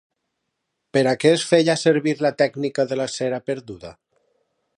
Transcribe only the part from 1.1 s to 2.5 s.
a què es feia servir la